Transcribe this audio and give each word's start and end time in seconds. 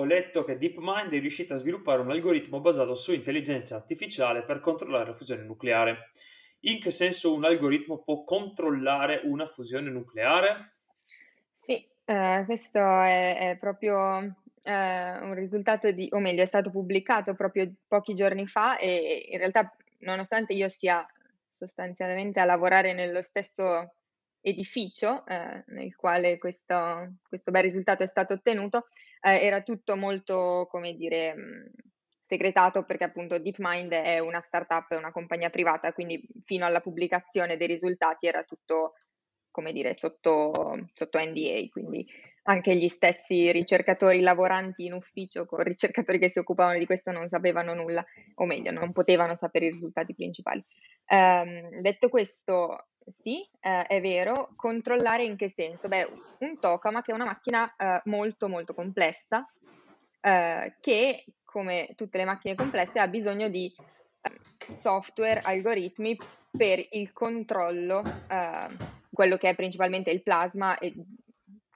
ho 0.00 0.04
letto 0.04 0.44
che 0.44 0.58
DeepMind 0.58 1.12
è 1.12 1.20
riuscita 1.20 1.54
a 1.54 1.56
sviluppare 1.56 2.00
un 2.00 2.10
algoritmo 2.10 2.60
basato 2.60 2.94
su 2.94 3.12
intelligenza 3.12 3.76
artificiale 3.76 4.42
per 4.42 4.60
controllare 4.60 5.06
la 5.06 5.14
fusione 5.14 5.42
nucleare. 5.42 6.10
In 6.60 6.80
che 6.80 6.90
senso 6.90 7.34
un 7.34 7.44
algoritmo 7.44 8.02
può 8.02 8.24
controllare 8.24 9.20
una 9.24 9.46
fusione 9.46 9.90
nucleare? 9.90 10.74
Sì, 11.60 11.86
eh, 12.04 12.42
questo 12.44 12.78
è, 12.78 13.50
è 13.50 13.58
proprio 13.58 14.18
eh, 14.62 15.18
un 15.20 15.34
risultato 15.34 15.90
di, 15.90 16.08
o 16.12 16.18
meglio, 16.18 16.42
è 16.42 16.46
stato 16.46 16.70
pubblicato 16.70 17.34
proprio 17.34 17.72
pochi 17.86 18.14
giorni 18.14 18.46
fa 18.46 18.76
e 18.76 19.28
in 19.30 19.38
realtà, 19.38 19.74
nonostante 20.00 20.52
io 20.52 20.68
sia 20.68 21.06
sostanzialmente 21.56 22.40
a 22.40 22.44
lavorare 22.44 22.92
nello 22.92 23.22
stesso 23.22 23.94
edificio 24.40 25.24
eh, 25.26 25.64
nel 25.68 25.94
quale 25.96 26.38
questo, 26.38 27.16
questo, 27.28 27.50
bel 27.50 27.62
risultato 27.62 28.02
è 28.02 28.06
stato 28.06 28.34
ottenuto, 28.34 28.86
eh, 29.20 29.40
era 29.44 29.62
tutto 29.62 29.96
molto, 29.96 30.66
come 30.70 30.94
dire, 30.94 31.34
mh, 31.34 31.70
segretato 32.20 32.84
perché 32.84 33.04
appunto 33.04 33.38
DeepMind 33.38 33.92
è 33.92 34.18
una 34.20 34.40
startup, 34.40 34.88
è 34.92 34.96
una 34.96 35.12
compagnia 35.12 35.50
privata, 35.50 35.92
quindi 35.92 36.24
fino 36.44 36.64
alla 36.64 36.80
pubblicazione 36.80 37.56
dei 37.56 37.66
risultati 37.66 38.26
era 38.26 38.44
tutto, 38.44 38.94
come 39.50 39.72
dire, 39.72 39.94
sotto, 39.94 40.76
sotto 40.94 41.18
NDA, 41.18 41.66
quindi 41.70 42.06
anche 42.44 42.74
gli 42.76 42.88
stessi 42.88 43.50
ricercatori 43.52 44.20
lavoranti 44.20 44.84
in 44.86 44.94
ufficio 44.94 45.44
con 45.44 45.62
ricercatori 45.62 46.18
che 46.18 46.30
si 46.30 46.38
occupavano 46.38 46.78
di 46.78 46.86
questo 46.86 47.12
non 47.12 47.28
sapevano 47.28 47.74
nulla, 47.74 48.04
o 48.36 48.44
meglio, 48.46 48.70
non 48.70 48.92
potevano 48.92 49.34
sapere 49.34 49.66
i 49.66 49.70
risultati 49.70 50.14
principali. 50.14 50.64
Um, 51.06 51.80
detto 51.80 52.08
questo, 52.08 52.86
sì, 53.10 53.48
eh, 53.60 53.82
è 53.86 54.00
vero. 54.00 54.50
Controllare 54.56 55.24
in 55.24 55.36
che 55.36 55.50
senso? 55.50 55.88
Beh, 55.88 56.08
un 56.38 56.58
tokamak 56.58 57.08
è 57.08 57.12
una 57.12 57.24
macchina 57.24 57.74
eh, 57.76 58.00
molto 58.04 58.48
molto 58.48 58.74
complessa 58.74 59.48
eh, 60.20 60.76
che, 60.80 61.24
come 61.44 61.92
tutte 61.96 62.18
le 62.18 62.24
macchine 62.24 62.54
complesse, 62.54 62.98
ha 62.98 63.08
bisogno 63.08 63.48
di 63.48 63.72
eh, 64.22 64.72
software, 64.74 65.40
algoritmi 65.40 66.16
per 66.56 66.84
il 66.92 67.12
controllo, 67.12 68.02
eh, 68.28 68.68
quello 69.12 69.36
che 69.36 69.50
è 69.50 69.54
principalmente 69.54 70.10
il 70.10 70.22
plasma 70.22 70.78
e 70.78 70.94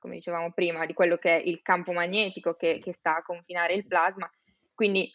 come 0.04 0.16
dicevamo 0.16 0.52
prima, 0.52 0.84
di 0.84 0.92
quello 0.92 1.16
che 1.16 1.34
è 1.34 1.42
il 1.42 1.62
campo 1.62 1.92
magnetico 1.92 2.52
che, 2.56 2.78
che 2.78 2.92
sta 2.92 3.16
a 3.16 3.22
confinare 3.22 3.72
il 3.72 3.86
plasma. 3.86 4.30
Quindi 4.74 5.10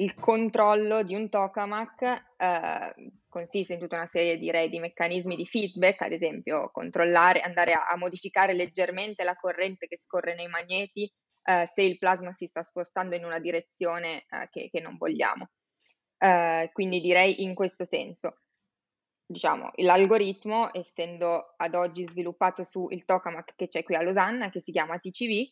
il 0.00 0.14
controllo 0.14 1.02
di 1.02 1.14
un 1.14 1.28
tokamak 1.28 2.34
eh, 2.36 2.94
consiste 3.28 3.74
in 3.74 3.80
tutta 3.80 3.96
una 3.96 4.06
serie 4.06 4.38
direi, 4.38 4.68
di 4.68 4.78
meccanismi 4.78 5.36
di 5.36 5.46
feedback, 5.46 6.02
ad 6.02 6.12
esempio 6.12 6.70
controllare, 6.70 7.40
andare 7.40 7.72
a, 7.72 7.86
a 7.86 7.96
modificare 7.96 8.54
leggermente 8.54 9.24
la 9.24 9.34
corrente 9.34 9.86
che 9.86 9.98
scorre 9.98 10.34
nei 10.34 10.48
magneti 10.48 11.10
eh, 11.42 11.68
se 11.72 11.82
il 11.82 11.98
plasma 11.98 12.32
si 12.32 12.46
sta 12.46 12.62
spostando 12.62 13.16
in 13.16 13.24
una 13.24 13.40
direzione 13.40 14.24
eh, 14.28 14.48
che, 14.50 14.68
che, 14.70 14.80
non 14.80 14.96
vogliamo. 14.96 15.50
Eh, 16.18 16.70
quindi 16.72 17.00
direi 17.00 17.42
in 17.42 17.54
questo 17.54 17.84
senso 17.84 18.40
diciamo, 19.26 19.70
l'algoritmo, 19.76 20.72
essendo 20.72 21.54
ad 21.56 21.74
oggi 21.74 22.06
sviluppato 22.08 22.64
sul 22.64 23.04
tokamak 23.04 23.54
che 23.56 23.68
c'è 23.68 23.82
qui 23.82 23.94
a 23.94 24.02
Losanna, 24.02 24.48
che 24.48 24.60
si 24.62 24.72
chiama 24.72 24.98
TCV, 24.98 25.46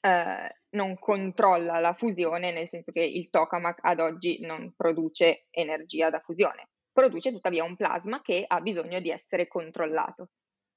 eh, 0.00 0.56
non 0.70 0.98
controlla 0.98 1.78
la 1.78 1.92
fusione, 1.92 2.52
nel 2.52 2.68
senso 2.68 2.92
che 2.92 3.02
il 3.02 3.28
tokamak 3.30 3.78
ad 3.82 4.00
oggi 4.00 4.40
non 4.40 4.72
produce 4.76 5.46
energia 5.50 6.10
da 6.10 6.20
fusione, 6.20 6.68
produce 6.92 7.30
tuttavia 7.30 7.64
un 7.64 7.76
plasma 7.76 8.22
che 8.22 8.44
ha 8.46 8.60
bisogno 8.60 9.00
di 9.00 9.10
essere 9.10 9.46
controllato. 9.48 10.30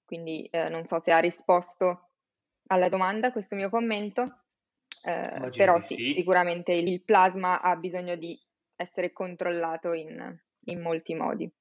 Quindi 0.05 0.45
eh, 0.45 0.69
non 0.69 0.85
so 0.85 0.99
se 0.99 1.11
ha 1.11 1.19
risposto 1.19 2.09
alla 2.67 2.89
domanda 2.89 3.31
questo 3.31 3.55
mio 3.55 3.69
commento, 3.69 4.43
eh, 5.03 5.49
però 5.55 5.79
sì, 5.79 5.95
sì, 5.95 6.13
sicuramente 6.13 6.73
il 6.73 7.03
plasma 7.03 7.61
ha 7.61 7.75
bisogno 7.75 8.15
di 8.15 8.39
essere 8.75 9.11
controllato 9.11 9.93
in, 9.93 10.37
in 10.65 10.81
molti 10.81 11.13
modi. 11.13 11.51